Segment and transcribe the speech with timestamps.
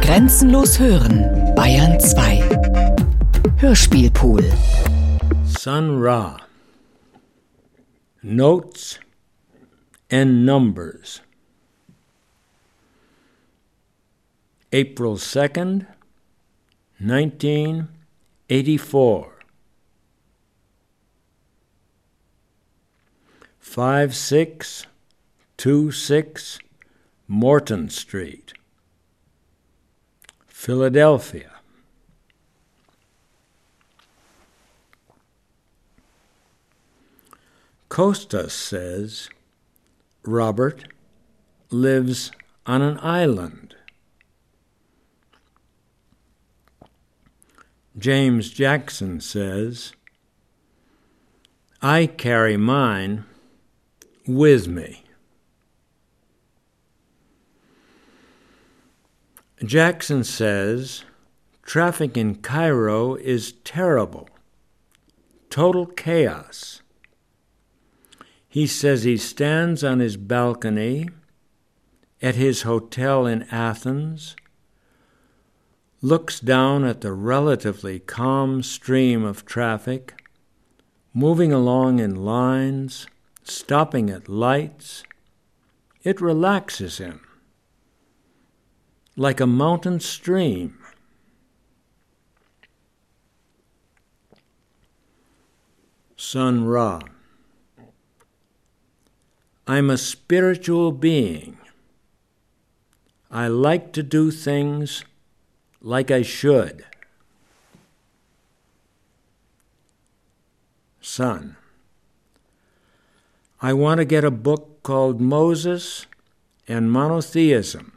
[0.00, 2.42] Grenzenlos hören, Bayern 2.
[3.58, 4.42] Hörspielpool.
[5.44, 6.38] Sun Ra.
[8.22, 8.98] Notes
[10.10, 11.20] and Numbers.
[14.72, 15.86] April 2nd,
[16.98, 19.32] 1984.
[23.60, 26.58] 5626
[27.28, 28.52] Morton Street,
[30.56, 31.50] Philadelphia.
[37.90, 39.28] Costas says
[40.24, 40.86] Robert
[41.70, 42.32] lives
[42.64, 43.76] on an island.
[47.96, 49.92] James Jackson says,
[51.82, 53.24] I carry mine
[54.26, 55.05] with me.
[59.64, 61.02] Jackson says
[61.62, 64.28] traffic in Cairo is terrible,
[65.48, 66.82] total chaos.
[68.46, 71.08] He says he stands on his balcony
[72.20, 74.36] at his hotel in Athens,
[76.02, 80.22] looks down at the relatively calm stream of traffic,
[81.14, 83.06] moving along in lines,
[83.42, 85.02] stopping at lights.
[86.02, 87.25] It relaxes him
[89.16, 90.78] like a mountain stream.
[96.16, 97.00] Sun Ra.
[99.66, 101.56] I'm a spiritual being.
[103.30, 105.04] I like to do things
[105.80, 106.84] like I should.
[111.00, 111.56] Sun.
[113.62, 116.06] I want to get a book called Moses
[116.68, 117.95] and Monotheism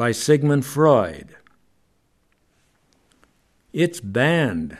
[0.00, 1.36] by Sigmund Freud.
[3.70, 4.78] It's banned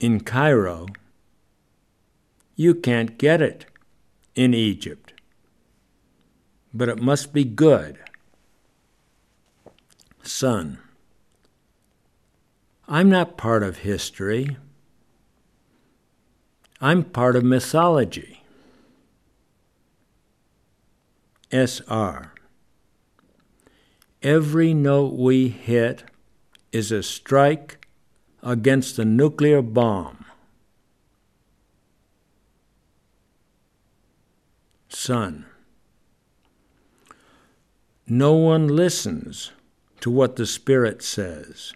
[0.00, 0.86] in Cairo.
[2.54, 3.66] You can't get it
[4.34, 5.12] in Egypt,
[6.72, 7.98] but it must be good.
[10.22, 10.78] Sun,
[12.88, 14.56] I'm not part of history.
[16.80, 18.42] I'm part of mythology.
[21.52, 22.32] SR.
[24.22, 26.04] Every note we hit
[26.72, 27.86] is a strike
[28.42, 30.24] against the nuclear bomb.
[34.88, 35.46] Sun.
[38.06, 39.52] No one listens
[40.00, 41.72] to what the Spirit says.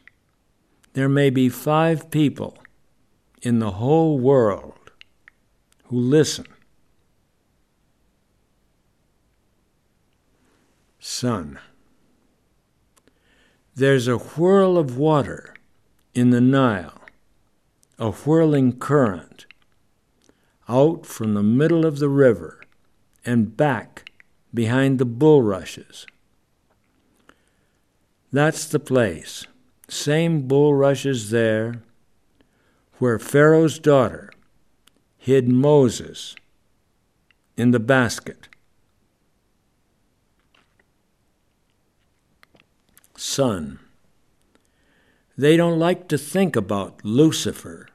[0.94, 2.58] There may be five people
[3.42, 4.92] in the whole world
[5.84, 6.46] who listen.
[10.98, 11.58] Sun.
[13.74, 15.54] There's a whirl of water
[16.14, 17.00] in the Nile,
[17.98, 19.46] a whirling current,
[20.68, 22.60] out from the middle of the river
[23.24, 24.10] and back
[24.52, 26.06] behind the bulrushes.
[28.32, 29.46] That's the place,
[29.88, 31.82] same bulrushes there,
[32.98, 34.30] where Pharaoh's daughter
[35.16, 36.34] hid Moses
[37.56, 38.48] in the basket.
[43.20, 43.78] Sun.
[45.36, 47.86] They don't like to think about Lucifer,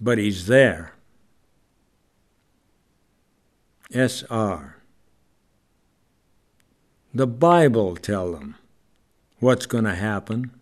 [0.00, 0.94] but he's there.
[3.92, 4.76] SR.
[7.12, 8.56] The Bible tell them
[9.40, 10.52] what's going to happen.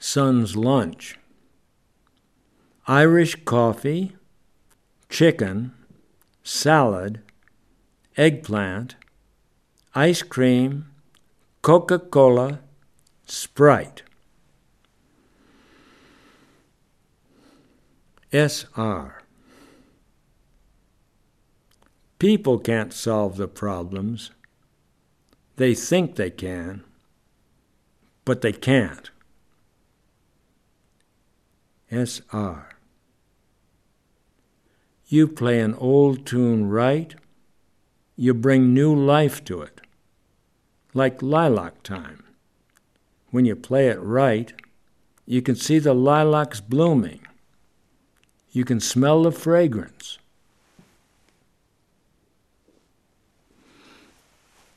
[0.00, 1.16] Sun's lunch.
[2.88, 4.16] Irish coffee,
[5.08, 5.74] chicken,
[6.42, 7.22] salad,
[8.20, 8.96] eggplant,
[9.94, 10.84] ice cream,
[11.62, 12.60] Coca Cola,
[13.24, 14.02] Sprite.
[18.30, 19.22] SR.
[22.18, 24.30] People can't solve the problems.
[25.56, 26.84] They think they can,
[28.26, 29.10] but they can't.
[31.90, 32.68] SR.
[35.06, 37.14] You play an old tune right,
[38.20, 39.80] you bring new life to it,
[40.92, 42.22] like lilac time.
[43.30, 44.52] When you play it right,
[45.24, 47.26] you can see the lilacs blooming.
[48.52, 50.18] You can smell the fragrance.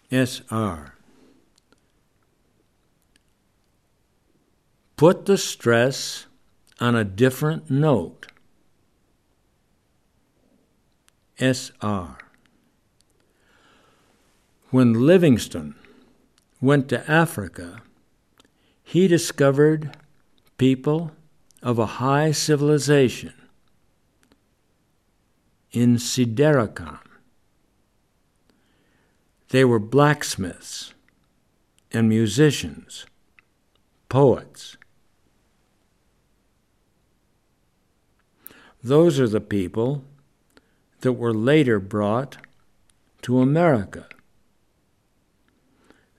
[0.10, 0.94] SR.
[4.96, 6.28] Put the stress
[6.80, 8.28] on a different note.
[11.38, 12.23] SR.
[14.74, 15.76] When Livingstone
[16.60, 17.84] went to Africa,
[18.82, 19.96] he discovered
[20.58, 21.12] people
[21.62, 23.36] of a high civilization
[25.72, 26.98] in Sideracom.
[29.50, 30.96] They were blacksmiths
[31.92, 33.06] and musicians,
[34.10, 34.78] poets.
[38.84, 40.04] Those are the people
[41.02, 42.38] that were later brought
[43.22, 44.08] to America.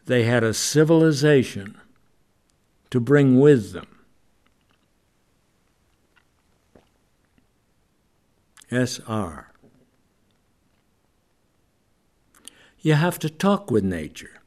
[0.07, 1.79] They had a civilization
[2.91, 3.89] to bring with them.
[8.71, 9.51] SR.
[12.81, 14.43] You have to talk with nature,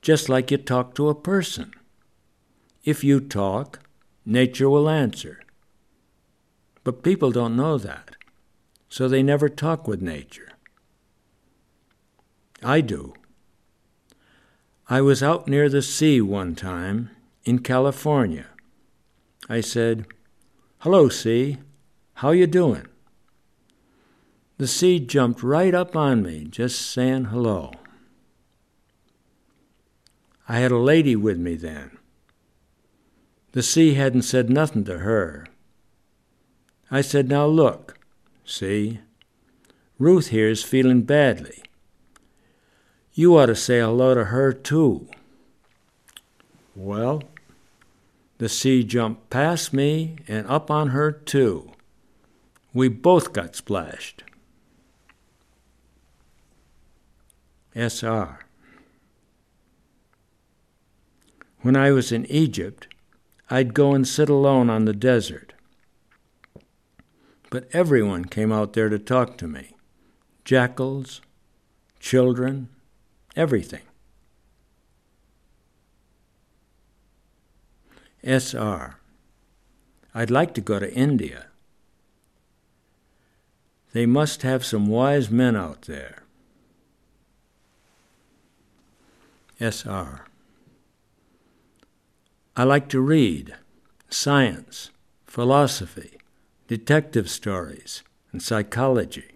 [0.00, 1.72] just like you talk to a person.
[2.84, 3.80] If you talk,
[4.24, 5.40] nature will answer.
[6.84, 8.16] But people don't know that,
[8.88, 10.52] so they never talk with nature.
[12.62, 13.14] I do.
[14.92, 17.08] I was out near the sea one time
[17.46, 18.48] in California.
[19.48, 20.04] I said,
[20.80, 21.56] "Hello, sea.
[22.16, 22.86] How you doing?"
[24.58, 27.70] The sea jumped right up on me, just saying hello.
[30.46, 31.96] I had a lady with me then.
[33.52, 35.46] The sea hadn't said nothing to her.
[36.90, 37.98] I said, Now look,
[38.44, 39.00] see,
[39.98, 41.62] Ruth here's feeling badly.
[43.14, 45.06] You ought to say hello to her, too.
[46.74, 47.22] Well,
[48.38, 51.72] the sea jumped past me and up on her, too.
[52.72, 54.24] We both got splashed.
[57.74, 58.46] SR.
[61.60, 62.88] When I was in Egypt,
[63.50, 65.52] I'd go and sit alone on the desert.
[67.50, 69.76] But everyone came out there to talk to me
[70.44, 71.20] jackals,
[72.00, 72.68] children,
[73.36, 73.82] everything.
[78.22, 78.96] SR.
[80.14, 81.46] I'd like to go to India.
[83.92, 86.22] They must have some wise men out there.
[89.60, 90.26] SR.
[92.56, 93.54] I like to read
[94.10, 94.90] science,
[95.26, 96.18] philosophy,
[96.68, 99.31] detective stories, and psychology.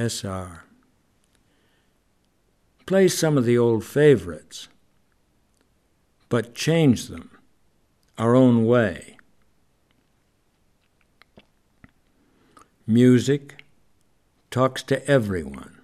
[0.00, 0.64] SR.
[2.86, 4.68] Play some of the old favorites,
[6.30, 7.30] but change them
[8.16, 9.18] our own way.
[12.86, 13.62] Music
[14.50, 15.78] talks to everyone.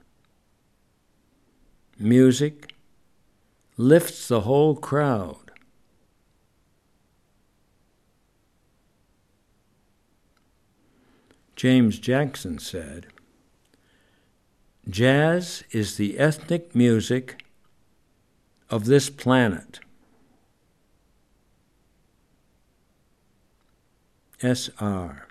[1.99, 2.75] Music
[3.77, 5.51] lifts the whole crowd.
[11.55, 13.07] James Jackson said,
[14.89, 17.45] Jazz is the ethnic music
[18.71, 19.81] of this planet.
[24.41, 25.27] SR.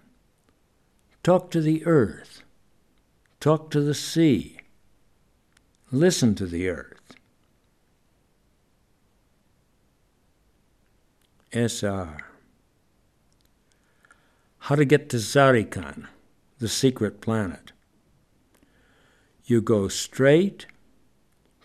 [1.24, 2.42] Talk to the earth.
[3.40, 4.58] Talk to the sea.
[5.92, 7.16] Listen to the earth.
[11.54, 12.18] SR.
[14.60, 16.08] How to get to Zarikan,
[16.60, 17.72] the secret planet.
[19.46, 20.66] You go straight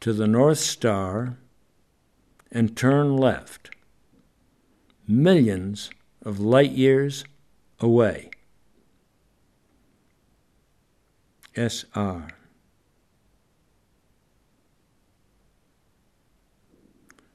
[0.00, 1.38] to the North Star
[2.52, 3.70] and turn left,
[5.08, 5.90] millions
[6.22, 7.24] of light years
[7.78, 8.30] away.
[11.56, 12.28] SR.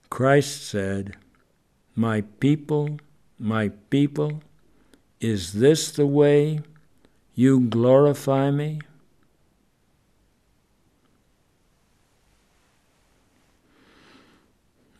[0.09, 1.17] Christ said,
[1.95, 2.99] My people,
[3.39, 4.43] my people,
[5.19, 6.59] is this the way
[7.33, 8.79] you glorify me?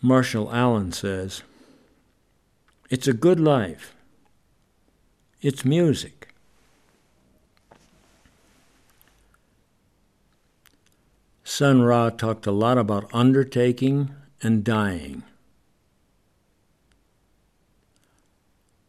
[0.05, 1.41] Marshall Allen says,
[2.91, 3.95] It's a good life.
[5.41, 6.31] It's music.
[11.43, 14.11] Sun Ra talked a lot about undertaking
[14.43, 15.23] and dying.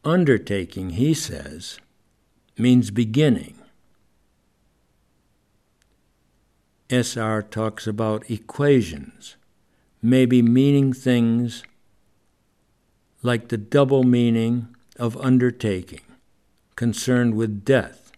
[0.04, 1.78] Undertaking, he says,
[2.58, 3.56] means beginning.
[6.90, 9.35] SR talks about equations
[10.06, 11.64] maybe meaning things
[13.22, 14.68] like the double meaning
[15.00, 16.00] of undertaking,
[16.76, 18.12] concerned with death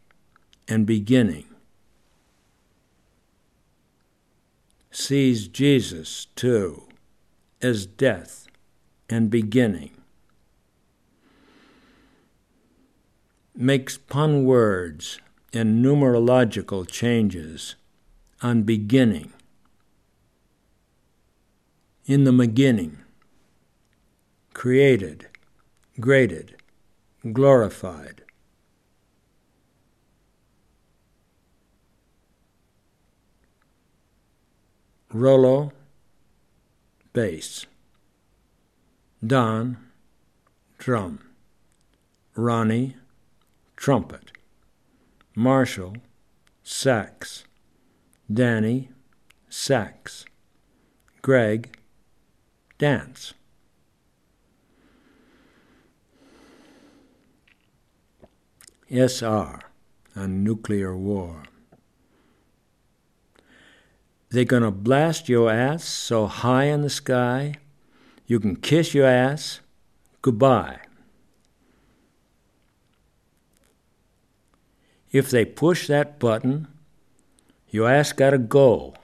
[0.69, 1.47] and beginning.
[4.91, 6.83] Sees Jesus, too,
[7.63, 8.49] as death
[9.09, 9.93] and beginning.
[13.57, 15.21] Makes pun words
[15.55, 17.77] and numerological changes
[18.43, 19.33] on beginning.
[22.09, 22.97] In the beginning,
[24.55, 25.27] created,
[26.01, 26.57] graded,
[27.35, 28.23] glorified.
[35.13, 35.73] Rollo,
[37.13, 37.67] bass.
[39.23, 39.77] Don,
[40.79, 41.21] drum.
[42.35, 42.97] Ronnie,
[43.77, 44.33] trumpet.
[45.35, 45.99] Marshall,
[46.63, 47.45] sax.
[48.33, 48.89] Danny,
[49.51, 50.25] sax.
[51.21, 51.79] Greg,
[52.79, 53.35] dance.
[58.91, 59.61] SR
[60.17, 61.43] on nuclear war.
[64.31, 67.57] They're going to blast your ass so high in the sky
[68.29, 69.61] you can kiss your ass
[70.21, 70.81] goodbye.
[75.11, 76.69] If they push that button,
[77.71, 78.95] your ass got to go.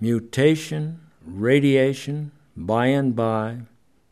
[0.00, 3.58] Mutation, radiation, by and by,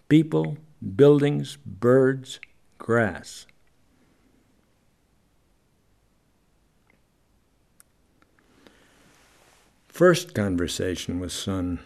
[0.08, 0.56] people,
[0.96, 2.40] buildings, birds,
[2.78, 3.46] grass.
[9.88, 11.80] First conversation with Sun.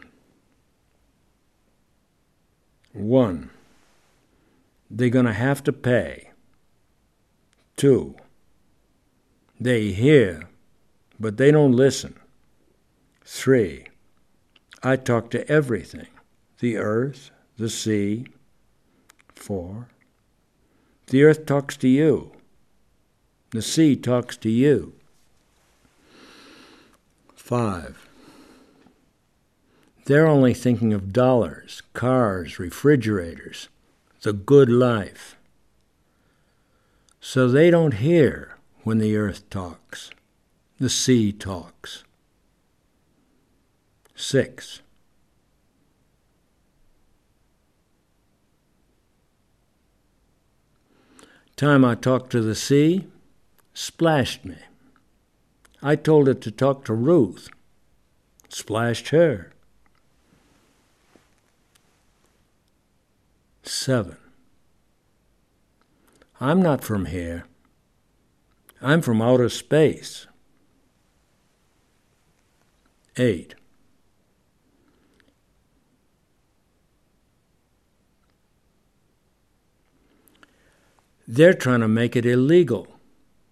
[2.92, 3.50] One,
[4.90, 6.30] they're going to have to pay.
[7.76, 8.16] Two,
[9.61, 10.49] they hear,
[11.21, 12.16] but they don't listen.
[13.25, 13.87] Three,
[14.82, 16.06] I talk to everything
[16.60, 18.26] the earth, the sea.
[19.34, 19.88] Four,
[21.08, 22.32] the earth talks to you,
[23.50, 24.94] the sea talks to you.
[27.34, 28.08] Five,
[30.06, 33.68] they're only thinking of dollars, cars, refrigerators,
[34.22, 35.37] the good life.
[37.20, 40.10] So they don't hear when the earth talks,
[40.78, 42.04] the sea talks.
[44.20, 44.82] Six.
[51.56, 53.06] Time I talked to the sea,
[53.72, 54.56] splashed me.
[55.82, 57.48] I told it to talk to Ruth,
[58.50, 59.54] splashed her.
[63.62, 64.18] Seven.
[66.38, 67.46] I'm not from here.
[68.82, 70.26] I'm from outer space.
[73.16, 73.54] Eight.
[81.32, 82.88] They're trying to make it illegal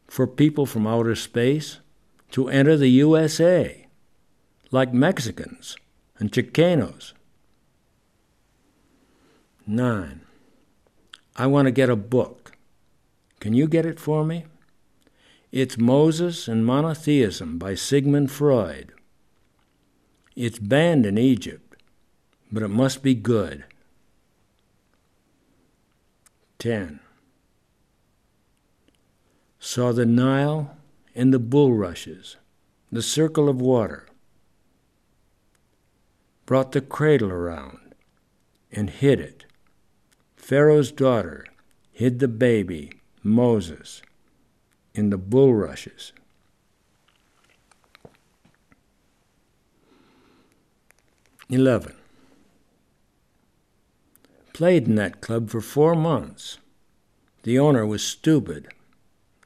[0.08, 1.78] for people from outer space
[2.32, 3.86] to enter the USA,
[4.72, 5.76] like Mexicans
[6.18, 7.12] and Chicanos.
[9.64, 10.22] 9.
[11.36, 12.50] I want to get a book.
[13.38, 14.46] Can you get it for me?
[15.52, 18.92] It's Moses and Monotheism by Sigmund Freud.
[20.34, 21.80] It's banned in Egypt,
[22.50, 23.62] but it must be good.
[26.58, 26.98] 10.
[29.60, 30.76] Saw the Nile
[31.14, 32.36] and the bulrushes,
[32.92, 34.06] the circle of water.
[36.46, 37.94] Brought the cradle around
[38.70, 39.44] and hid it.
[40.36, 41.44] Pharaoh's daughter
[41.90, 44.00] hid the baby, Moses,
[44.94, 46.12] in the bulrushes.
[51.50, 51.94] Eleven.
[54.52, 56.58] Played in that club for four months.
[57.42, 58.68] The owner was stupid.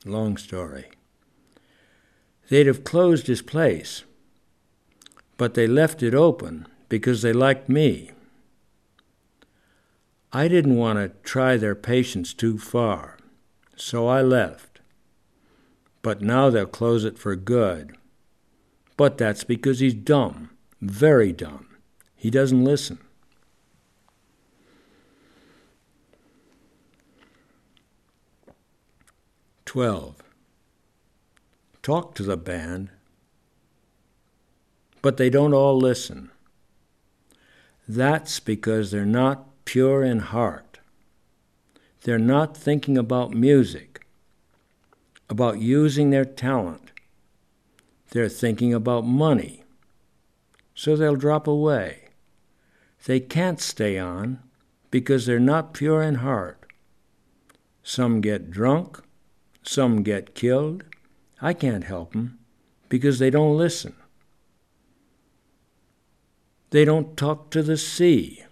[0.05, 0.87] Long story.
[2.49, 4.03] They'd have closed his place,
[5.37, 8.11] but they left it open because they liked me.
[10.33, 13.19] I didn't want to try their patience too far,
[13.77, 14.81] so I left.
[16.01, 17.97] But now they'll close it for good.
[18.97, 21.69] But that's because he's dumb, very dumb.
[22.17, 22.99] He doesn't listen.
[29.73, 30.17] Twelve
[31.83, 32.91] talk to the band,
[35.01, 36.31] but they don't all listen.
[37.89, 40.81] That's because they're not pure in heart.
[42.03, 44.05] They're not thinking about music,
[45.31, 46.91] about using their talent.
[48.11, 49.65] They're thinking about money.
[50.75, 52.11] So they'll drop away.
[53.07, 54.41] They can't stay on
[54.91, 56.67] because they're not pure in heart.
[57.83, 59.03] Some get drunk,
[59.63, 60.85] some get killed,
[61.41, 62.39] I can't help them
[62.89, 63.95] because they don't listen.
[66.71, 68.45] They don't talk to the sea.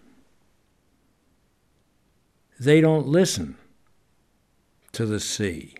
[2.59, 3.57] They don't listen
[4.93, 5.75] to the sea.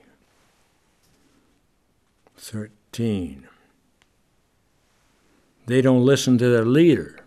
[2.37, 3.47] 13.
[5.67, 7.21] They don't listen to their leader.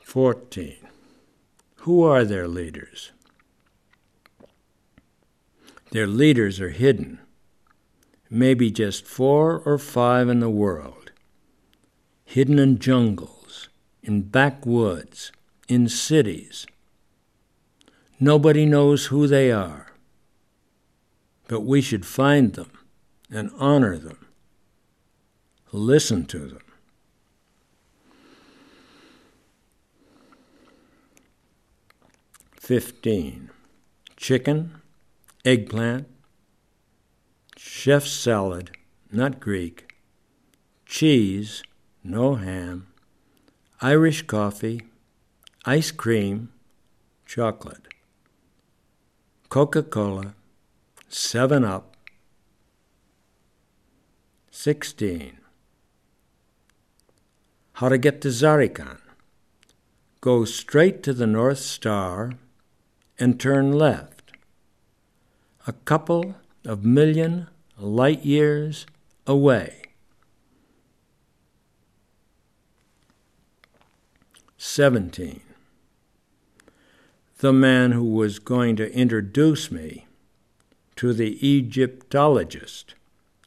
[0.00, 0.76] 14.
[1.78, 3.10] Who are their leaders?
[5.90, 7.20] Their leaders are hidden,
[8.28, 11.12] maybe just four or five in the world,
[12.24, 13.68] hidden in jungles,
[14.02, 15.32] in backwoods,
[15.68, 16.66] in cities.
[18.18, 19.92] Nobody knows who they are,
[21.48, 22.70] but we should find them
[23.30, 24.26] and honor them,
[25.72, 26.60] listen to them.
[32.66, 33.50] 15.
[34.16, 34.80] Chicken,
[35.46, 36.08] eggplant,
[37.56, 38.72] chef's salad,
[39.12, 39.94] not Greek,
[40.84, 41.62] cheese,
[42.02, 42.88] no ham,
[43.80, 44.82] Irish coffee,
[45.64, 46.52] ice cream,
[47.26, 47.86] chocolate,
[49.48, 50.34] Coca Cola,
[51.08, 51.96] 7 Up.
[54.50, 55.38] 16.
[57.74, 58.98] How to get to Zarikan.
[60.20, 62.32] Go straight to the North Star
[63.20, 64.15] and turn left.
[65.68, 68.86] A couple of million light years
[69.26, 69.82] away.
[74.56, 75.40] Seventeen.
[77.38, 80.06] The man who was going to introduce me
[80.94, 82.94] to the Egyptologist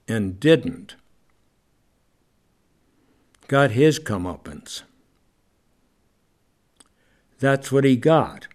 [0.05, 0.97] and didn't
[3.47, 4.81] got his comeuppance.
[7.39, 8.47] That's what he got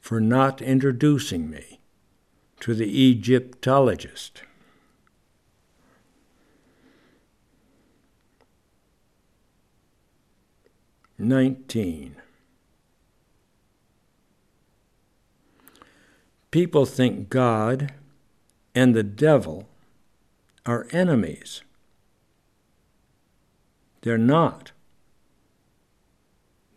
[0.00, 1.79] for not introducing me
[2.60, 4.42] to the Egyptologist.
[11.18, 12.16] Nineteen.
[16.50, 17.92] People think God
[18.74, 19.68] and the devil
[20.66, 21.62] are enemies.
[24.02, 24.72] They're not.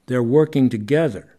[0.08, 1.33] They're working together.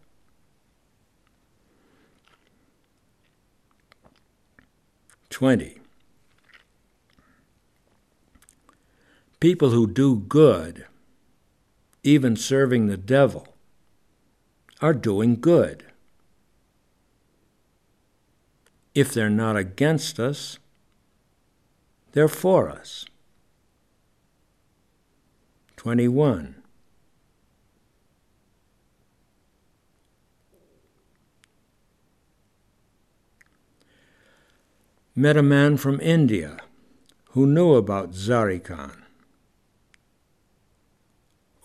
[5.35, 5.79] 20.
[9.41, 10.85] People who do good,
[12.03, 13.49] even serving the devil,
[14.81, 15.83] are doing good.
[18.93, 20.57] If they're not against us,
[22.13, 23.03] they're for us.
[25.75, 26.63] 21.
[35.17, 36.57] Met a man from India
[37.29, 39.03] who knew about Zarikan.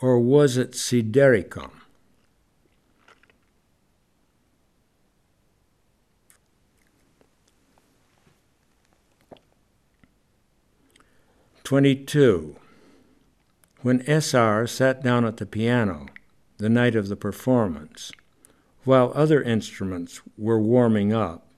[0.01, 1.73] Or was it Siderikum?
[11.65, 12.57] Twenty-two.
[13.83, 14.67] When S.R.
[14.67, 16.07] sat down at the piano
[16.59, 18.13] the night of the performance,
[18.85, 21.50] while other instruments were warming up,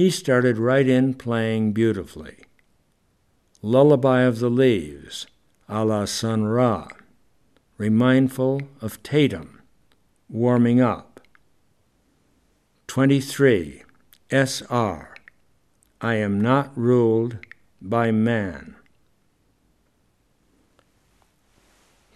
[0.00, 2.38] he started right in playing beautifully.
[3.60, 5.26] Lullaby of the Leaves,
[5.68, 6.88] a la Sun Ra,
[7.76, 9.60] remindful of Tatum,
[10.26, 11.20] warming up.
[12.86, 13.82] 23.
[14.30, 15.14] S.R.
[16.00, 17.36] I am not ruled
[17.82, 18.76] by man.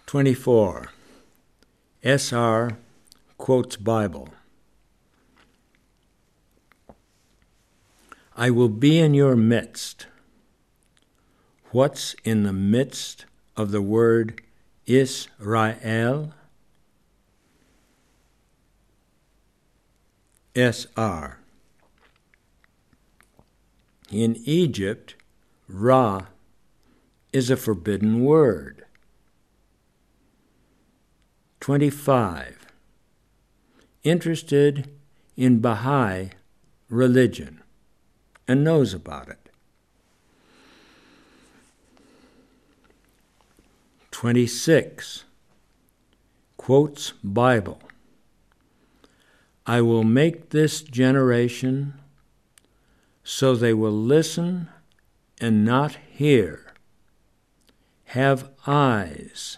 [0.07, 0.89] 24.
[2.03, 2.79] S.R.
[3.37, 4.29] quotes Bible.
[8.37, 10.07] I will be in your midst.
[11.71, 14.41] What's in the midst of the word
[14.85, 16.33] Israel?
[20.53, 21.39] SR.
[24.11, 25.15] In Egypt,
[25.69, 26.27] Ra
[27.31, 28.85] is a forbidden word.
[31.61, 32.67] 25.
[34.03, 34.89] Interested
[35.37, 36.31] in Baha'i
[36.89, 37.61] religion
[38.47, 39.49] and knows about it.
[44.11, 45.25] 26
[46.57, 47.79] quotes Bible.
[49.67, 51.95] I will make this generation
[53.23, 54.69] so they will listen
[55.41, 56.73] and not hear,
[58.05, 59.57] have eyes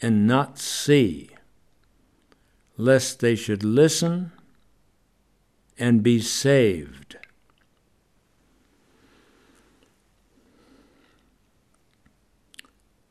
[0.00, 1.30] and not see,
[2.76, 4.32] lest they should listen
[5.78, 7.16] and be saved.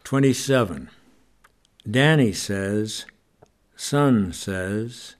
[0.09, 0.89] 27.
[1.87, 3.05] Danny says,
[3.75, 5.13] Sun says,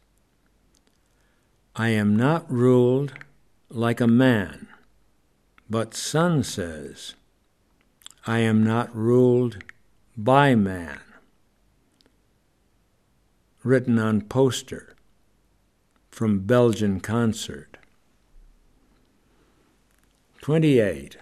[1.75, 3.13] I am not ruled
[3.69, 4.67] like a man,
[5.69, 7.13] but Sun says,
[8.25, 9.63] I am not ruled
[10.17, 11.02] by man.
[13.63, 14.95] Written on poster
[16.10, 17.78] from Belgian concert.
[20.41, 21.17] 28.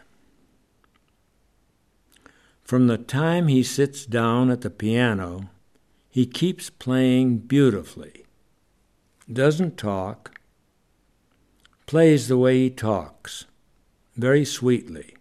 [2.67, 5.49] From the time he sits down at the piano,
[6.09, 8.25] he keeps playing beautifully.
[9.31, 10.37] Doesn't talk,
[11.85, 13.45] plays the way he talks,
[14.17, 15.15] very sweetly,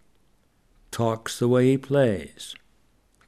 [0.91, 2.57] talks the way he plays,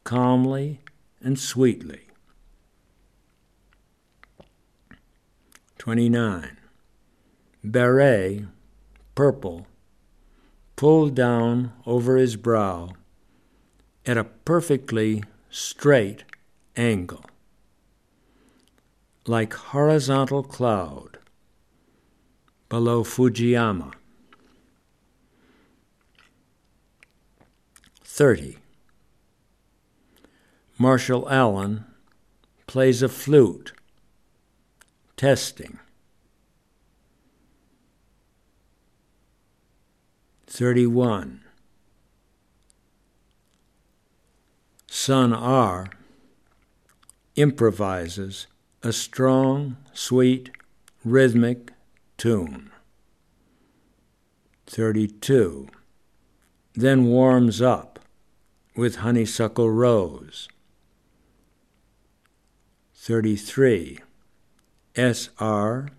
[0.02, 0.80] calmly
[1.20, 2.08] and sweetly.
[5.78, 6.56] 29.
[7.62, 8.46] Beret,
[9.14, 9.68] purple,
[10.74, 12.90] pulled down over his brow
[14.08, 16.24] at a perfectly straight
[16.76, 17.26] angle,
[19.26, 21.18] like horizontal cloud
[22.70, 23.92] below Fujiyama.
[28.02, 28.56] 30.
[30.78, 31.84] Marshall Allen
[32.66, 33.74] plays a flute,
[35.18, 35.78] testing.
[40.46, 41.44] 31.
[45.00, 45.86] Sun Ra
[47.36, 48.48] improvises
[48.82, 50.50] a strong, sweet,
[51.04, 51.70] rhythmic
[52.16, 52.72] tune.
[54.66, 55.68] 32.
[56.74, 58.00] Then warms up
[58.74, 60.48] with Honeysuckle Rose.
[62.96, 64.00] 33.
[64.96, 65.90] S.R.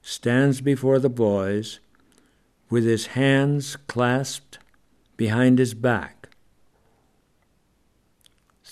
[0.00, 1.80] stands before the boys
[2.70, 4.60] with his hands clasped
[5.16, 6.13] behind his back.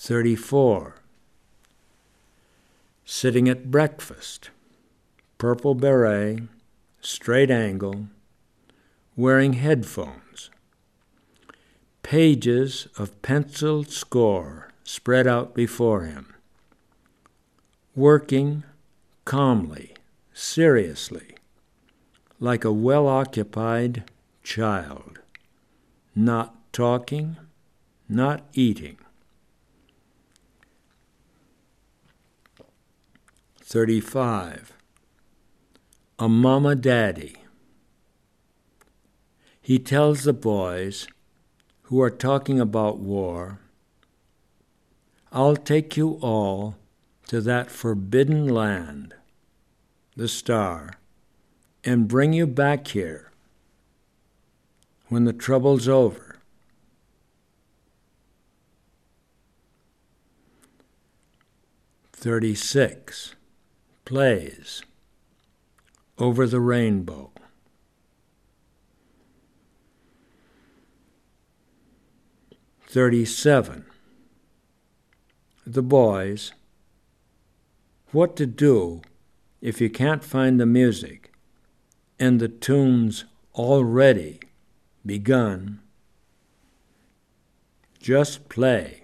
[0.03, 0.97] 34.
[3.05, 4.51] Sitting at breakfast,
[5.39, 6.41] purple beret,
[7.01, 8.09] straight angle,
[9.15, 10.51] wearing headphones.
[12.03, 16.35] Pages of penciled score spread out before him.
[17.95, 18.65] Working
[19.25, 19.95] calmly,
[20.35, 21.37] seriously,
[22.41, 24.03] like a well occupied
[24.43, 25.21] child,
[26.17, 27.37] not talking,
[28.09, 28.99] not eating.
[33.73, 34.75] 35.
[36.19, 37.37] A mama daddy.
[39.63, 41.07] He tells the boys
[41.85, 43.61] who are talking about war,
[45.33, 46.77] I'll take you all
[47.29, 49.15] to that forbidden land,
[50.17, 50.99] the star,
[51.83, 53.31] and bring you back here
[55.09, 56.37] when the trouble's over.
[62.13, 63.35] Thirty-six
[64.05, 64.83] plays
[66.19, 67.31] over the rainbow.
[72.89, 73.87] Thirty-seven.
[75.67, 76.53] The boys.
[78.11, 79.01] What to do
[79.63, 81.33] if you can't find the music
[82.19, 84.41] and the tune's already
[85.07, 85.81] begun?
[87.99, 89.02] Just play.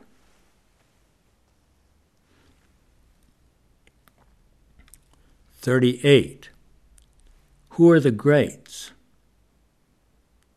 [5.68, 6.48] Thirty-eight.
[7.72, 8.92] Who are the greats?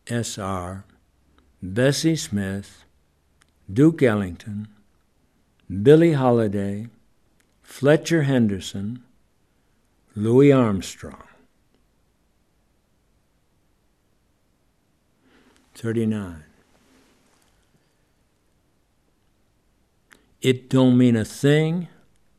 [0.06, 0.86] S.R.
[1.62, 2.86] Bessie Smith,
[3.70, 4.68] Duke Ellington,
[5.68, 6.86] Billie Holiday,
[7.60, 9.02] Fletcher Henderson,
[10.16, 11.28] Louis Armstrong.
[15.74, 16.44] 39.
[20.40, 21.88] It don't mean a thing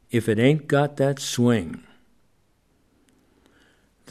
[0.09, 1.83] if it ain't got that swing.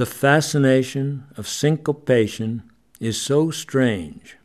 [0.03, 2.65] The fascination of syncopation
[2.99, 4.37] is so strange.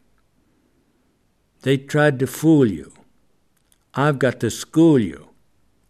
[1.63, 2.93] They tried to fool you.
[3.95, 5.29] I've got to school you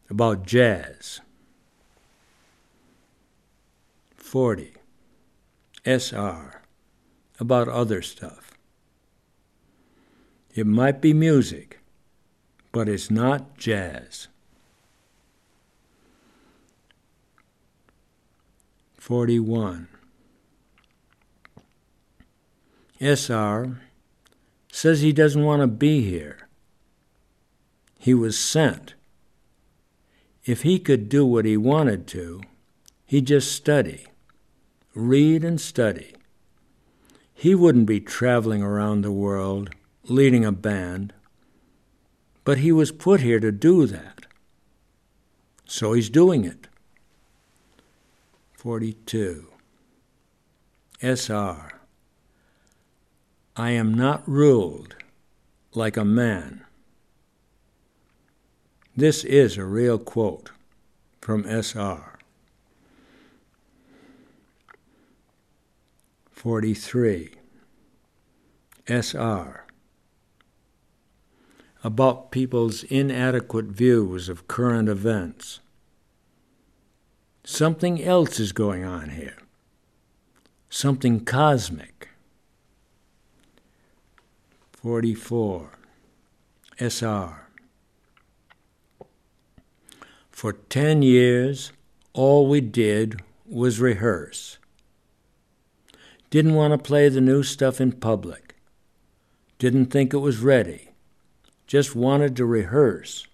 [0.10, 1.20] about jazz.
[4.16, 4.72] 40.
[5.84, 6.62] SR.
[7.38, 8.54] About other stuff.
[10.56, 11.82] It might be music,
[12.72, 14.30] but it's not jazz.
[19.08, 19.88] 41.
[23.00, 23.80] SR
[24.70, 26.50] says he doesn't want to be here.
[27.98, 28.96] He was sent.
[30.44, 32.42] If he could do what he wanted to,
[33.06, 34.08] he'd just study,
[34.94, 36.14] read and study.
[37.34, 39.70] He wouldn't be traveling around the world
[40.04, 41.14] leading a band,
[42.44, 44.26] but he was put here to do that.
[45.64, 46.67] So he's doing it.
[48.68, 49.48] 42.
[51.02, 51.80] SR.
[53.56, 54.98] I am not ruled
[55.74, 56.66] like a man.
[58.94, 60.52] This is a real quote
[61.22, 62.20] from SR.
[66.32, 67.36] 43.
[68.86, 69.66] SR.
[71.86, 75.62] About people's inadequate views of current events.
[77.50, 79.38] Something else is going on here.
[80.70, 82.10] Something cosmic.
[84.74, 85.72] 44.
[86.78, 87.48] SR.
[90.30, 91.72] For 10 years,
[92.12, 94.58] all we did was rehearse.
[96.30, 98.58] Didn't want to play the new stuff in public.
[99.58, 100.90] Didn't think it was ready.
[101.66, 103.26] Just wanted to rehearse.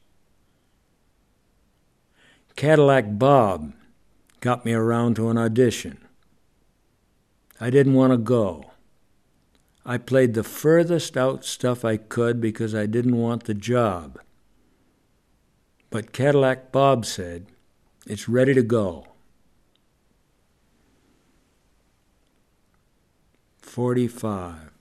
[2.55, 3.73] Cadillac Bob
[4.43, 5.97] got me around to an audition.
[7.61, 8.71] I didn't want to go.
[9.85, 14.19] I played the furthest out stuff I could because I didn't want the job.
[15.89, 17.45] But Cadillac Bob said,
[18.05, 19.07] It's ready to go.
[23.61, 24.71] 45.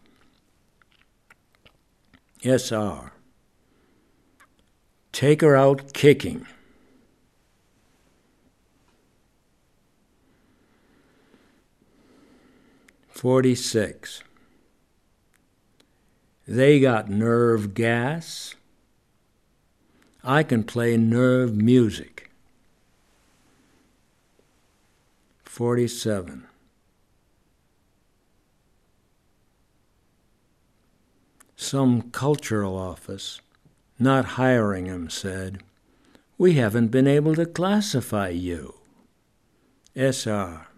[2.43, 3.13] SR.
[5.13, 6.49] Take her out kicking.
[13.23, 14.25] Forty-six.
[16.49, 18.57] They got nerve gas.
[20.25, 22.33] I can play nerve music.
[25.45, 26.49] 47.
[31.55, 33.41] Some cultural office,
[34.01, 35.63] not hiring him, said,
[36.37, 38.81] We haven't been able to classify you.
[39.95, 40.72] SR.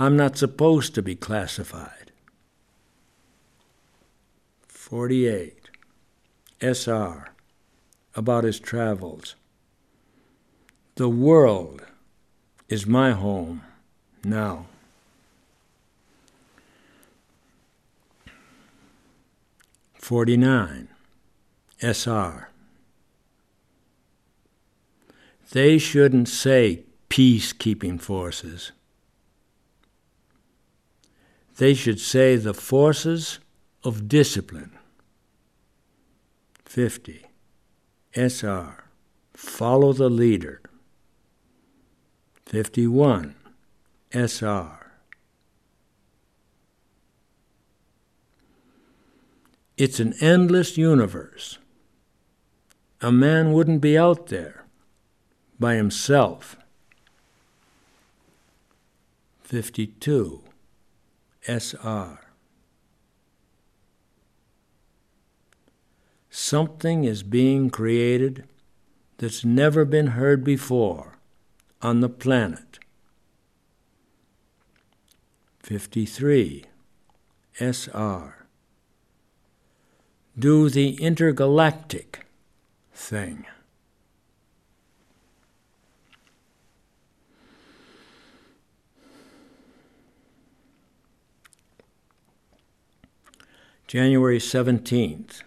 [0.00, 2.12] I'm not supposed to be classified.
[4.68, 5.70] 48.
[6.60, 7.32] SR
[8.14, 9.34] about his travels.
[10.94, 11.82] The world
[12.68, 13.62] is my home
[14.24, 14.66] now.
[19.94, 20.88] Forty-nine,
[21.80, 22.48] SR.
[25.52, 28.72] They shouldn't say peacekeeping forces.
[31.58, 33.40] They should say the forces
[33.82, 34.78] of discipline.
[36.64, 37.26] 50.
[38.14, 38.84] SR.
[39.34, 40.62] Follow the leader.
[42.46, 43.34] 51.
[44.12, 44.92] SR.
[49.76, 51.58] It's an endless universe.
[53.00, 54.64] A man wouldn't be out there
[55.58, 56.56] by himself.
[59.42, 60.44] 52.
[61.46, 62.20] SR.
[66.30, 68.44] Something is being created
[69.18, 71.18] that's never been heard before
[71.82, 72.78] on the planet.
[75.60, 76.64] 53.
[77.60, 78.46] SR.
[80.38, 82.26] Do the intergalactic
[82.92, 83.44] thing.
[93.88, 95.44] January 17th.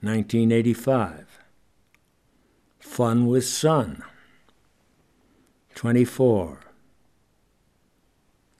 [0.00, 1.38] 1985.
[2.80, 4.02] Fun with Sun.
[5.76, 6.58] 24.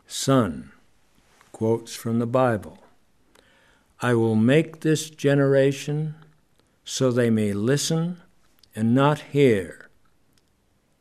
[0.06, 0.70] Sun.
[1.50, 2.78] quotes from the Bible
[4.00, 6.14] I will make this generation
[6.84, 8.22] so they may listen
[8.76, 9.90] and not hear,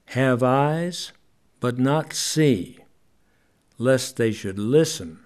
[0.05, 1.11] have eyes
[1.59, 2.79] but not see,
[3.77, 5.19] lest they should listen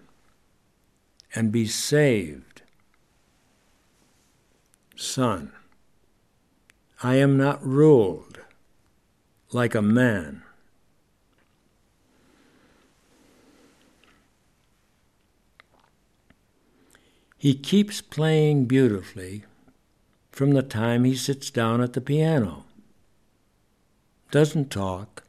[1.34, 2.47] and be saved.
[5.00, 5.52] Sun,
[7.04, 8.40] I am not ruled
[9.52, 10.42] like a man.
[17.38, 19.44] He keeps playing beautifully
[20.32, 22.66] from the time he sits down at the piano.
[24.32, 25.26] Doesn't talk,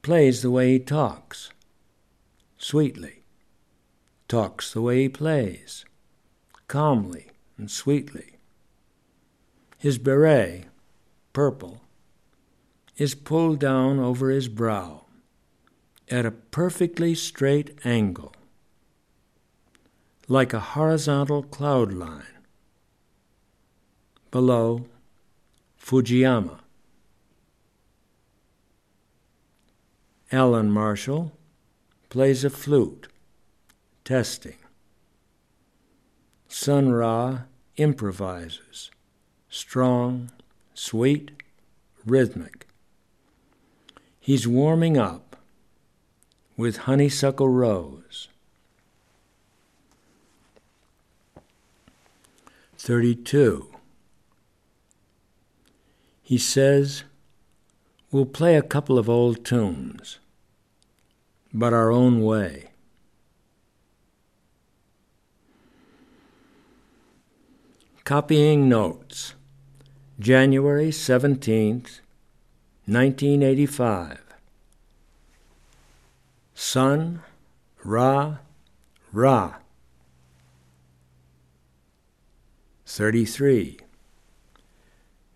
[0.00, 1.50] plays the way he talks,
[2.56, 3.24] sweetly,
[4.26, 5.84] talks the way he plays,
[6.66, 7.31] calmly
[7.62, 8.38] and sweetly.
[9.78, 10.64] His beret,
[11.32, 11.80] purple,
[12.96, 15.04] is pulled down over his brow
[16.10, 18.34] at a perfectly straight angle,
[20.26, 22.42] like a horizontal cloud line.
[24.32, 24.86] Below,
[25.80, 26.58] Fujiyama.
[30.32, 31.30] Allan Marshall
[32.08, 33.06] plays a flute
[34.04, 34.56] testing.
[36.48, 37.42] Sun Ra
[37.76, 38.90] improvises,
[39.48, 40.30] strong,
[40.74, 41.30] sweet,
[42.04, 42.66] rhythmic.
[44.20, 45.36] He's warming up
[46.56, 48.28] with honeysuckle rose.
[52.76, 53.68] 32.
[56.22, 57.04] He says,
[58.10, 60.18] We'll play a couple of old tunes,
[61.54, 62.71] but our own way.
[68.04, 69.34] Copying Notes,
[70.18, 72.00] January 17th,
[72.84, 74.20] 1985.
[76.52, 77.22] Sun,
[77.84, 78.38] Ra,
[79.12, 79.54] Ra.
[82.84, 83.78] 33.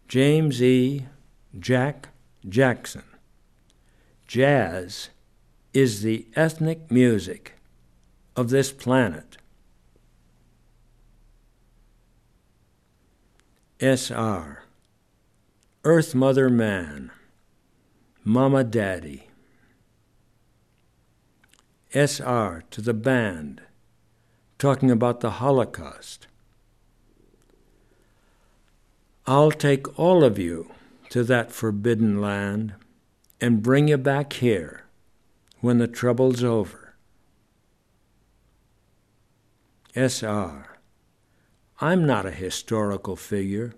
[0.08, 1.06] James E.
[1.56, 2.08] Jack
[2.48, 3.04] Jackson.
[4.26, 5.10] Jazz
[5.72, 7.54] is the ethnic music
[8.34, 9.36] of this planet.
[13.78, 14.62] S.R.
[15.84, 17.10] Earth Mother Man,
[18.24, 19.28] Mama Daddy.
[21.92, 22.64] S.R.
[22.70, 23.60] to the band,
[24.58, 26.26] talking about the Holocaust.
[29.26, 30.70] I'll take all of you
[31.10, 32.72] to that forbidden land
[33.42, 34.84] and bring you back here
[35.60, 36.94] when the trouble's over.
[39.94, 40.75] S.R.
[41.78, 43.74] I'm not a historical figure.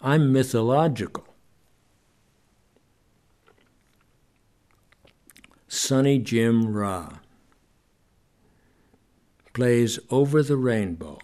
[0.00, 1.26] I'm mythological.
[5.66, 7.18] Sonny Jim Ra
[9.52, 11.18] plays Over the Rainbow.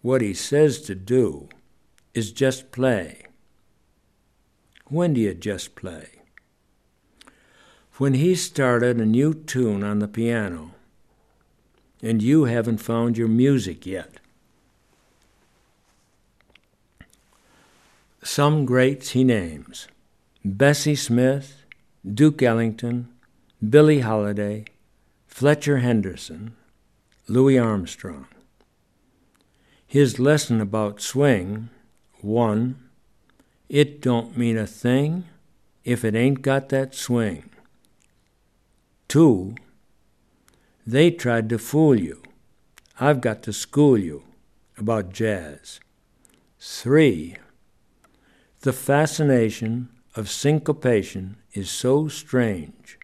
[0.00, 1.50] What he says to do
[2.14, 3.24] is just play.
[4.86, 6.22] When do you just play?
[7.98, 10.74] When he started a new tune on the piano,
[12.02, 14.20] and you haven't found your music yet.
[18.22, 19.88] Some greats he names
[20.44, 21.64] Bessie Smith,
[22.06, 23.08] Duke Ellington,
[23.66, 24.64] Billie Holiday,
[25.26, 26.54] Fletcher Henderson,
[27.26, 28.26] Louis Armstrong.
[29.86, 31.70] His lesson about swing
[32.20, 32.76] one,
[33.68, 35.24] it don't mean a thing
[35.84, 37.48] if it ain't got that swing.
[39.08, 39.54] Two,
[40.88, 42.22] they tried to fool you.
[42.98, 44.22] I've got to school you
[44.78, 45.80] about jazz.
[46.58, 47.36] Three,
[48.60, 52.98] the fascination of syncopation is so strange.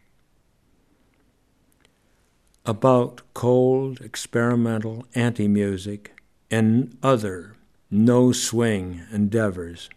[2.65, 6.19] About cold, experimental anti music
[6.51, 7.55] and other
[7.91, 9.91] no swing endeavors.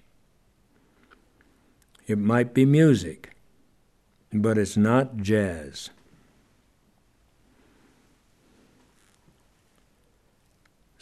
[2.05, 3.37] It might be music,
[4.33, 5.89] but it's not jazz.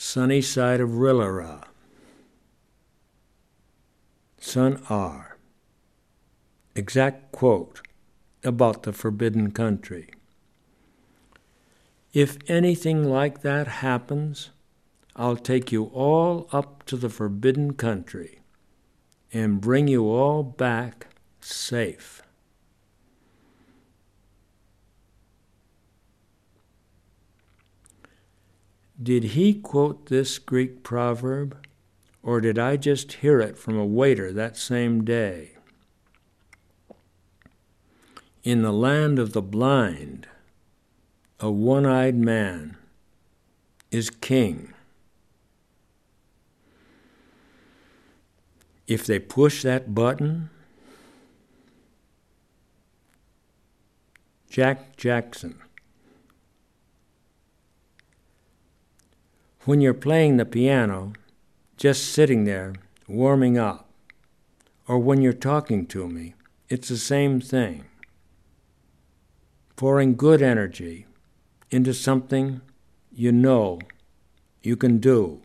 [0.08, 1.64] Sunny side of Rillera.
[4.38, 5.36] Sun R.
[6.76, 7.82] Exact quote
[8.44, 10.12] about the forbidden country.
[12.14, 14.52] If anything like that happens,
[15.16, 18.42] I'll take you all up to the forbidden country
[19.34, 21.08] and bring you all back
[21.42, 22.22] safe.
[29.02, 31.58] Did he quote this Greek proverb,
[32.24, 35.52] or did I just hear it from a waiter that same day?
[38.44, 40.28] In the land of the blind,
[41.40, 42.78] a one eyed man
[43.92, 44.74] is king.
[48.88, 50.50] if they push that button,
[54.50, 55.60] Jack Jackson.
[59.66, 61.14] When you're playing the piano,
[61.76, 62.74] just sitting there,
[63.08, 63.90] warming up,
[64.88, 66.36] or when you're talking to me,
[66.70, 67.86] it's the same thing.
[69.76, 71.08] Pouring good energy
[71.72, 72.62] into something
[73.12, 73.80] you know
[74.62, 75.42] you can do.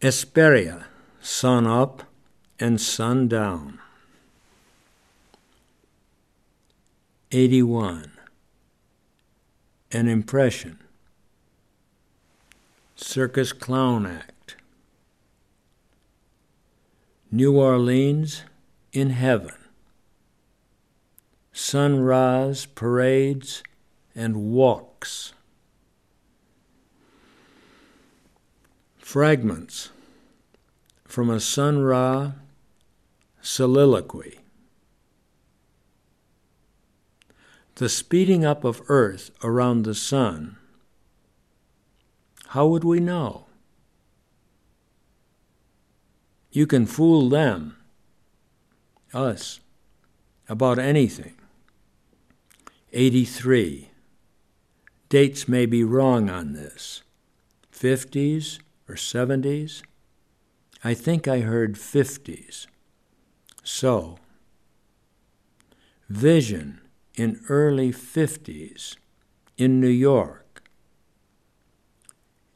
[0.00, 0.84] Esperia,
[1.20, 2.02] sun up
[2.58, 3.78] and sun down.
[7.30, 8.13] 81.
[9.94, 10.80] An impression.
[12.96, 14.56] Circus Clown Act.
[17.30, 18.42] New Orleans
[18.92, 19.54] in heaven.
[21.52, 23.62] Sun Ra's parades
[24.16, 25.32] and walks.
[28.98, 29.90] Fragments
[31.04, 32.32] from a Sun Ra
[33.40, 34.40] soliloquy.
[37.76, 40.56] The speeding up of Earth around the Sun,
[42.48, 43.46] how would we know?
[46.52, 47.76] You can fool them,
[49.12, 49.58] us,
[50.48, 51.34] about anything.
[52.92, 53.90] 83.
[55.08, 57.02] Dates may be wrong on this.
[57.72, 59.82] 50s or 70s?
[60.84, 62.68] I think I heard 50s.
[63.64, 64.18] So,
[66.08, 66.83] vision
[67.14, 68.96] in early 50s
[69.56, 70.62] in New York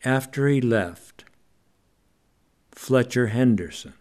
[0.05, 1.25] after he left
[2.73, 3.95] Fletcher Henderson.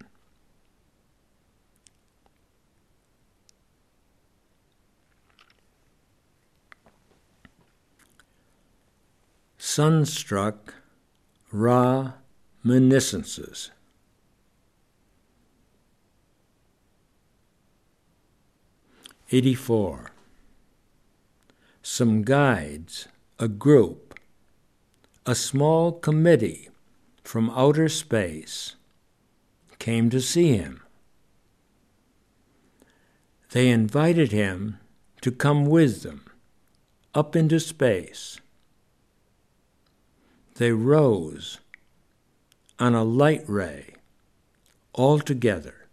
[9.57, 10.73] Sunstruck
[11.51, 12.13] Ra
[12.63, 13.71] Reminiscences.
[19.31, 20.11] Eighty-four.
[21.89, 23.07] Some guides,
[23.39, 24.19] a group,
[25.25, 26.67] a small committee
[27.23, 28.75] from outer space
[29.79, 30.83] came to see him.
[33.51, 34.79] They invited him
[35.21, 36.25] to come with them
[37.15, 38.41] up into space.
[40.55, 41.59] They rose
[42.77, 43.95] on a light ray
[44.91, 45.87] all together.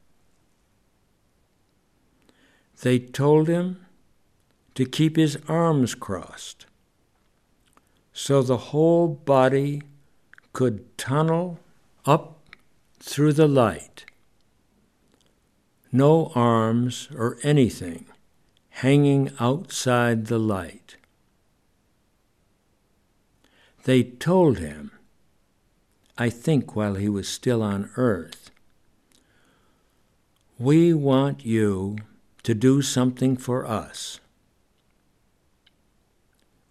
[2.82, 3.83] They told him
[4.74, 6.66] to keep his arms crossed
[8.14, 9.82] so the whole body
[10.52, 11.58] could tunnel
[12.06, 12.38] up
[13.00, 14.06] through the light.
[15.90, 18.06] No arms or anything
[18.70, 20.96] hanging outside the light.
[23.82, 24.92] They told him,
[26.16, 28.52] I think while he was still on earth,
[30.56, 31.96] we want you
[32.44, 34.20] to do something for us.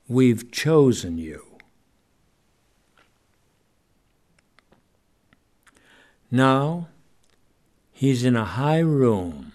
[0.08, 1.58] We've chosen you.
[6.30, 6.90] Now,
[7.92, 9.54] he's in a high room,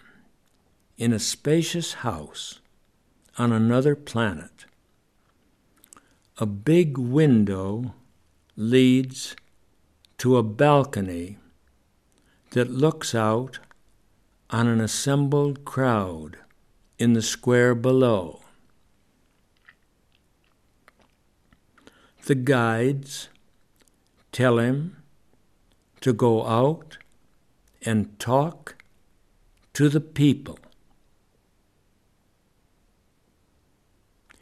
[0.97, 2.61] in a spacious house
[3.37, 4.65] on another planet.
[6.39, 7.95] A big window
[8.57, 9.37] leads
[10.19, 11.37] to a balcony
[12.51, 13.59] that looks out
[14.51, 16.39] on an assembled crowd
[16.99, 18.41] in the square below.
[22.29, 23.31] The guides
[24.33, 24.99] tell him
[26.03, 26.99] to go out
[27.81, 28.85] and talk
[29.73, 30.59] to the people.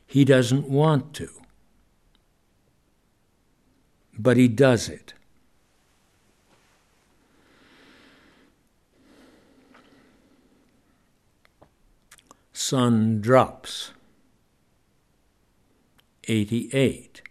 [0.05, 1.29] He doesn't want to,
[4.19, 5.15] but he does it.
[12.53, 13.93] Sun drops.
[16.27, 17.23] 88.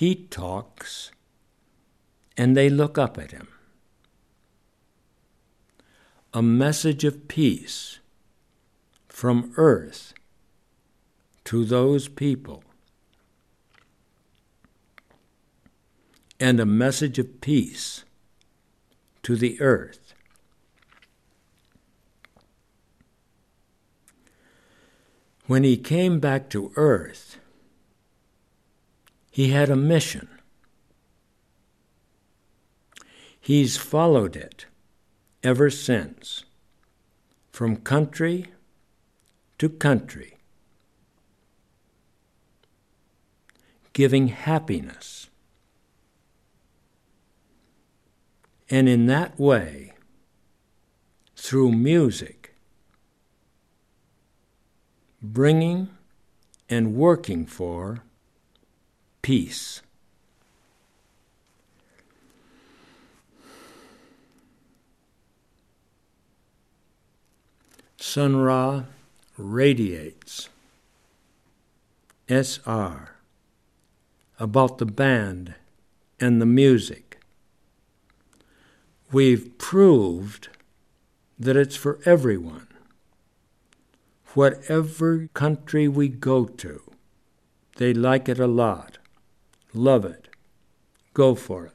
[0.00, 1.10] He talks
[2.34, 3.48] and they look up at him.
[6.32, 7.98] A message of peace
[9.08, 10.14] from earth
[11.44, 12.64] to those people,
[16.40, 18.04] and a message of peace
[19.22, 20.14] to the earth.
[25.46, 27.39] When he came back to earth,
[29.30, 30.28] he had a mission.
[33.40, 34.66] He's followed it
[35.42, 36.44] ever since,
[37.50, 38.46] from country
[39.58, 40.36] to country,
[43.92, 45.28] giving happiness.
[48.68, 49.94] And in that way,
[51.34, 52.54] through music,
[55.22, 55.88] bringing
[56.68, 58.02] and working for
[59.22, 59.82] peace.
[67.96, 68.84] Sun Ra
[69.36, 70.48] radiates.
[72.28, 73.16] SR
[74.38, 75.54] about the band
[76.20, 77.18] and the music.
[79.10, 80.48] We've proved
[81.38, 82.68] that it's for everyone.
[84.34, 86.82] Whatever country we go to,
[87.76, 88.98] they like it a lot,
[89.74, 90.28] love it,
[91.14, 91.72] go for it.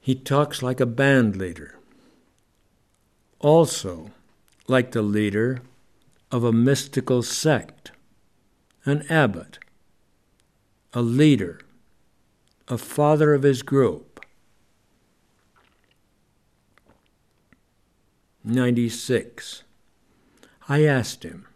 [0.00, 1.78] He talks like a band leader,
[3.40, 4.10] also
[4.66, 5.62] like the leader
[6.30, 7.90] of a mystical sect,
[8.84, 9.58] an abbot,
[10.94, 11.60] a leader,
[12.68, 14.24] a father of his group.
[18.44, 19.64] 96.
[20.68, 21.46] I asked him,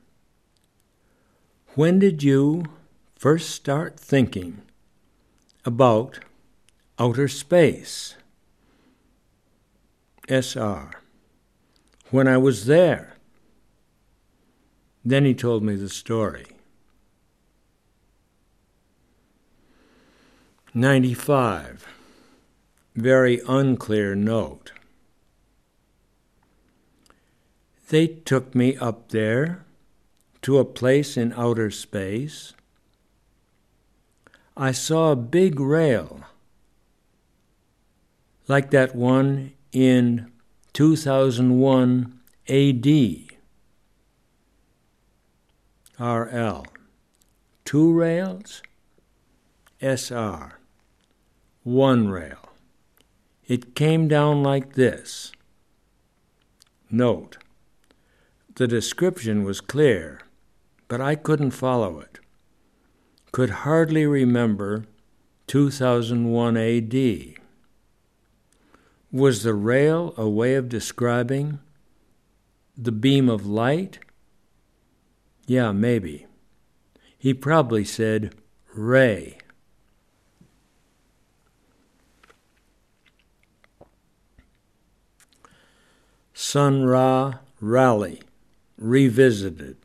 [1.74, 2.64] When did you
[3.14, 4.62] first start thinking
[5.66, 6.20] about
[6.98, 8.16] outer space?
[10.28, 10.92] SR.
[12.10, 13.16] When I was there.
[15.04, 16.46] Then he told me the story.
[20.72, 21.86] 95.
[22.94, 24.72] Very unclear note.
[27.92, 29.66] They took me up there
[30.40, 32.54] to a place in outer space.
[34.56, 36.22] I saw a big rail,
[38.48, 40.32] like that one in
[40.72, 42.18] 2001
[42.48, 42.86] AD.
[46.00, 46.66] RL.
[47.66, 48.62] Two rails?
[49.82, 50.58] SR.
[51.62, 52.54] One rail.
[53.46, 55.30] It came down like this.
[56.90, 57.36] Note
[58.56, 60.20] the description was clear,
[60.88, 62.18] but I couldn't follow it.
[63.32, 64.84] Could hardly remember
[65.46, 67.34] 2001 AD.
[69.10, 71.60] Was the rail a way of describing
[72.76, 73.98] the beam of light?
[75.46, 76.26] Yeah, maybe.
[77.18, 78.34] He probably said
[78.74, 79.38] ray.
[86.34, 88.20] Sun Ra Rally
[88.82, 89.76] revisited.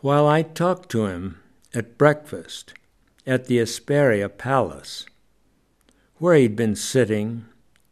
[0.00, 1.40] While I talked to him
[1.74, 2.74] at breakfast
[3.26, 5.06] at the Esperia Palace,
[6.16, 7.46] where he'd been sitting,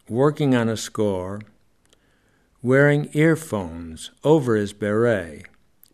[0.08, 1.40] working on a score,
[2.62, 5.46] wearing earphones over his beret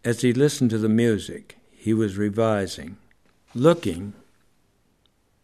[0.04, 2.96] as he listened to the music he was revising,
[3.54, 4.12] looking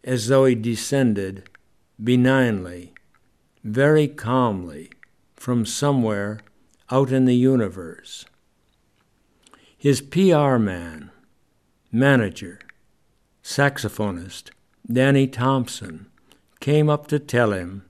[0.03, 1.49] as though he descended
[2.03, 2.93] benignly,
[3.63, 4.91] very calmly
[5.41, 6.39] from somewhere
[6.91, 8.27] out in the universe.
[9.79, 11.11] His PR man,
[11.91, 12.61] manager,
[13.43, 14.51] saxophonist,
[14.87, 16.11] Danny Thompson,
[16.61, 17.87] came up to tell him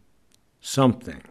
[0.60, 1.22] something.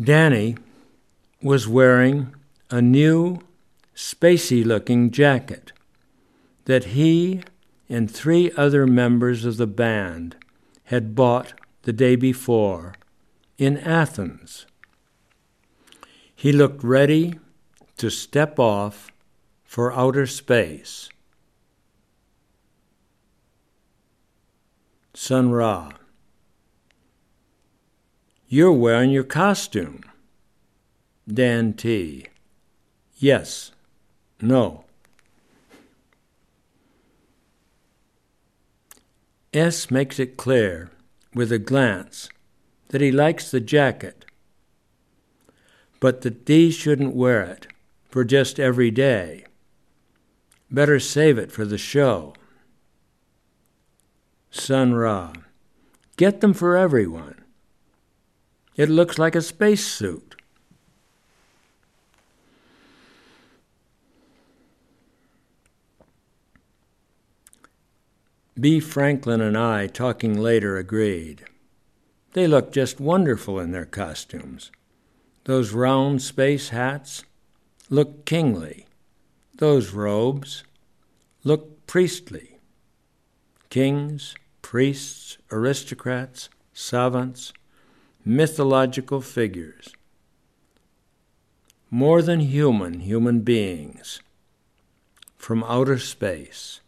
[0.00, 0.56] Danny
[1.42, 2.32] was wearing
[2.70, 3.40] a new,
[3.96, 5.72] spacey looking jacket
[6.64, 7.42] that he
[7.88, 10.36] and three other members of the band
[10.84, 12.94] had bought the day before
[13.58, 14.66] in Athens.
[16.34, 17.38] He looked ready
[17.96, 19.12] to step off
[19.64, 21.10] for outer space.
[25.12, 25.90] Sun Ra.
[28.48, 30.00] You're wearing your costume.
[31.28, 32.26] Dan T.
[33.16, 33.72] Yes.
[34.40, 34.84] No.
[39.52, 40.90] S makes it clear,
[41.34, 42.28] with a glance,
[42.88, 44.24] that he likes the jacket,
[45.98, 47.66] but that D shouldn't wear it
[48.08, 49.44] for just every day.
[50.70, 52.34] Better save it for the show.
[54.50, 55.32] Sun Ra.
[56.16, 57.42] Get them for everyone.
[58.76, 60.29] It looks like a spacesuit.
[68.60, 68.78] B.
[68.78, 71.44] Franklin and I, talking later, agreed.
[72.32, 74.70] They looked just wonderful in their costumes.
[75.44, 77.24] Those round space hats
[77.88, 78.86] looked kingly.
[79.56, 80.64] Those robes
[81.42, 82.58] looked priestly.
[83.70, 87.52] Kings, priests, aristocrats, savants,
[88.24, 89.94] mythological figures.
[91.90, 94.20] More than human human beings
[95.36, 96.80] from outer space.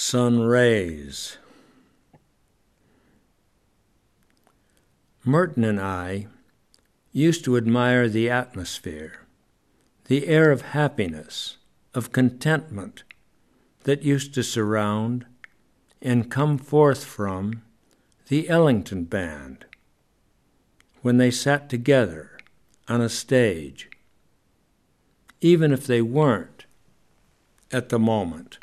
[0.00, 1.36] Sun rays.
[5.26, 6.26] Merton and I
[7.12, 9.26] used to admire the atmosphere,
[10.06, 11.58] the air of happiness,
[11.92, 13.04] of contentment
[13.84, 15.26] that used to surround
[16.00, 17.60] and come forth from
[18.28, 19.66] the Ellington Band
[21.02, 22.38] when they sat together
[22.88, 23.90] on a stage,
[25.42, 26.64] even if they weren't
[27.70, 28.56] at the moment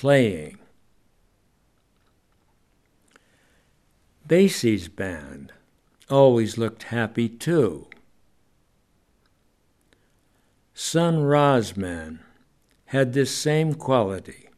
[0.00, 0.56] playing.
[4.26, 5.52] Basie's band
[6.08, 7.86] always looked happy too.
[10.72, 12.20] Sun Ra's man
[12.86, 14.48] had this same quality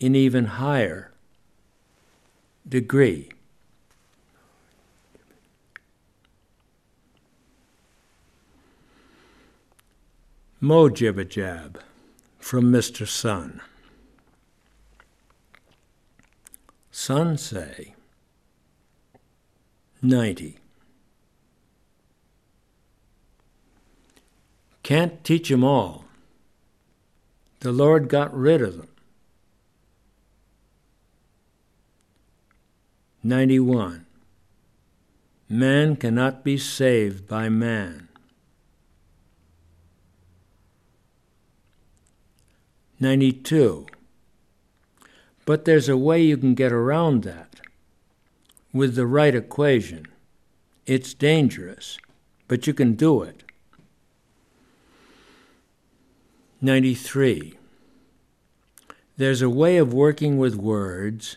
[0.00, 1.12] in even higher
[2.66, 3.28] degree.
[10.62, 11.76] Mojibajab
[12.38, 13.06] from Mr.
[13.06, 13.60] Sun.
[16.98, 17.94] Sun say
[20.00, 20.58] 90.
[24.82, 26.06] Can't teach 'em all.
[27.60, 28.88] The Lord got rid of them.
[33.22, 34.06] 91.
[35.50, 38.08] Man cannot be saved by man.
[42.98, 43.86] 92.
[45.46, 47.60] But there's a way you can get around that
[48.72, 50.06] with the right equation.
[50.84, 51.98] It's dangerous,
[52.48, 53.42] but you can do it.
[56.60, 57.54] 93.
[59.16, 61.36] There's a way of working with words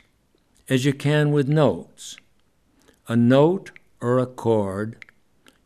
[0.68, 2.18] as you can with notes.
[3.08, 5.06] A note or a chord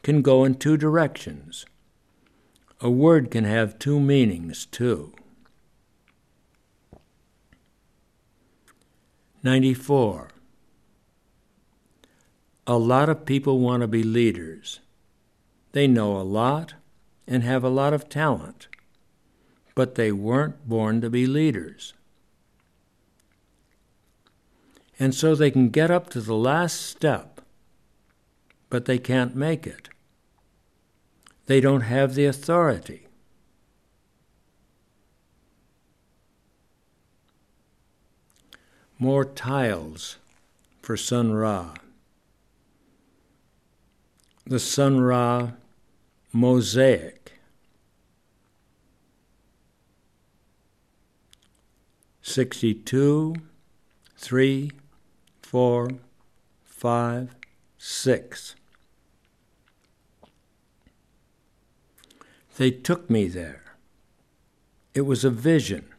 [0.01, 1.65] can go in two directions.
[2.81, 5.13] A word can have two meanings, too.
[9.43, 10.29] 94.
[12.65, 14.79] A lot of people want to be leaders.
[15.73, 16.75] They know a lot
[17.27, 18.69] and have a lot of talent,
[19.75, 21.93] but they weren't born to be leaders.
[24.97, 27.41] And so they can get up to the last step,
[28.69, 29.89] but they can't make it.
[31.47, 33.07] They don't have the authority.
[38.99, 40.17] More tiles
[40.81, 41.73] for Sun Ra.
[44.45, 45.51] The Sun Ra
[46.31, 47.33] mosaic.
[52.21, 53.35] Sixty-two,
[54.17, 54.71] three,
[55.41, 55.89] four,
[56.63, 57.35] five,
[57.77, 58.55] six.
[62.57, 63.63] They took me there.
[64.93, 65.92] It was a vision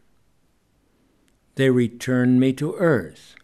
[1.56, 3.34] they returned me to earth.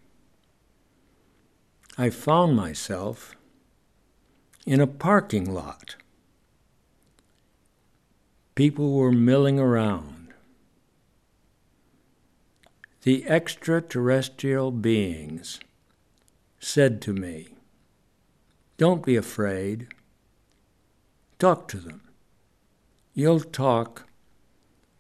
[1.97, 3.37] I found myself
[4.67, 5.97] in a parking lot.
[8.55, 10.29] People were milling around.
[13.03, 15.61] The extraterrestrial beings
[16.59, 17.55] said to me,
[18.77, 19.89] Don't be afraid.
[21.39, 22.03] Talk to them.
[23.15, 24.07] You'll talk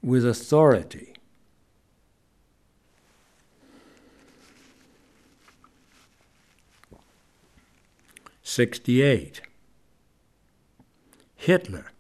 [0.03, 1.10] with authority.
[8.51, 9.43] 68.
[11.37, 11.93] Hitler.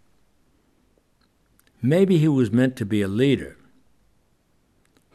[1.80, 3.56] Maybe he was meant to be a leader,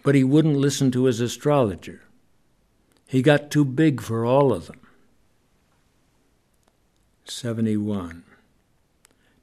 [0.02, 2.04] but he wouldn't listen to his astrologer.
[3.06, 4.80] He got too big for all of them.
[7.26, 8.24] 71.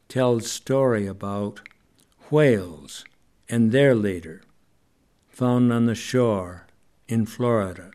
[0.09, 1.61] Tells story about
[2.31, 3.05] whales
[3.51, 4.41] and their leader
[5.29, 6.67] found on the shore
[7.07, 7.91] in Florida.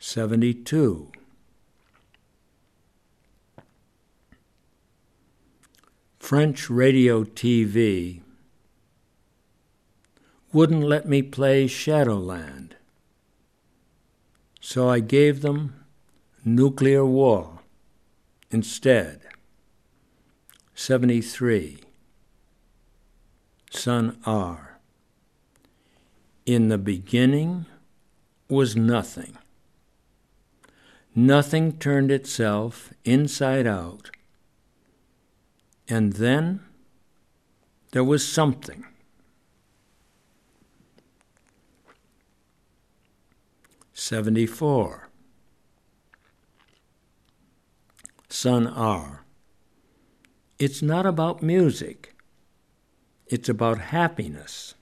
[0.00, 1.12] 72
[6.26, 8.20] French radio TV
[10.52, 12.74] wouldn't let me play Shadowland.
[14.60, 15.84] So I gave them
[16.44, 17.60] Nuclear War
[18.50, 19.20] instead.
[20.74, 21.78] 73.
[23.70, 24.80] Sun R.
[26.44, 27.66] In the beginning
[28.48, 29.38] was nothing.
[31.14, 34.10] Nothing turned itself inside out
[35.88, 36.60] and then
[37.92, 38.84] there was something.
[43.92, 45.08] Seventy-four.
[48.28, 49.24] Sun R.
[50.58, 52.14] It's not about music.
[53.26, 54.74] It's about happiness.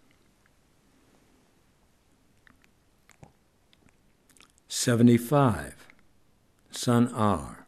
[4.69, 5.87] 75.
[6.71, 7.67] Sun R.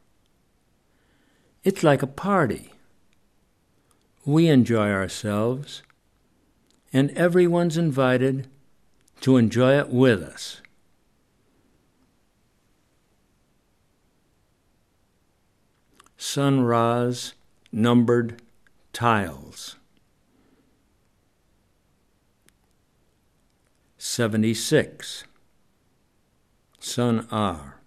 [1.63, 2.73] It's like a party
[4.27, 5.83] we enjoy ourselves,
[6.93, 8.49] and everyone's invited
[9.21, 10.61] to enjoy it with us.
[16.17, 17.35] Sun Ra's
[17.71, 18.43] numbered
[18.93, 19.77] tiles.
[23.97, 25.25] 76.
[26.81, 27.81] Sun R.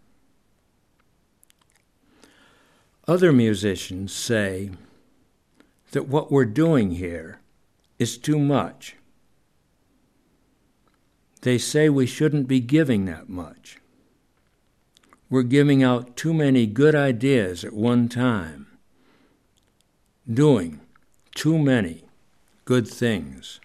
[3.08, 4.72] Other musicians say
[5.92, 7.40] that what we're doing here
[7.98, 8.96] is too much.
[11.42, 13.78] They say we shouldn't be giving that much.
[15.30, 18.68] We're giving out too many good ideas at one time,
[20.32, 20.82] doing
[21.36, 22.04] too many
[22.66, 23.60] good things.